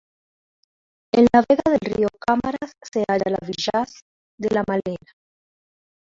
En 1.11 1.27
la 1.31 1.43
vega 1.47 1.61
del 1.69 1.79
río 1.93 2.07
Cámaras 2.27 2.71
se 2.91 3.03
halla 3.07 3.29
la 3.29 3.37
villae 3.47 3.85
de 4.39 4.49
La 4.49 4.63
Malena. 4.67 5.11